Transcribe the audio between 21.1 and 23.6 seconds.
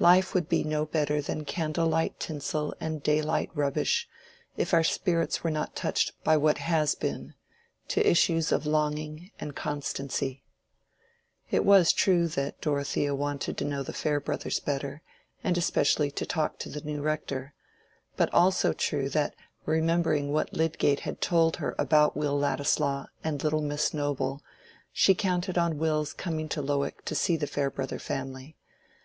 told her about Will Ladislaw and